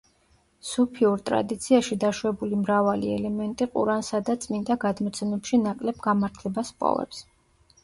სუფიურ 0.69 1.19
ტრადიციაში 1.29 1.97
დაშვებული 2.03 2.57
მრავალი 2.63 3.13
ელემენტი 3.17 3.69
ყურანსა 3.75 4.23
და 4.31 4.37
წმინდა 4.47 4.81
გადმოცემებში 4.87 5.63
ნაკლებ 5.69 6.03
„გამართლებას“ 6.09 6.75
ჰპოვებს. 6.75 7.25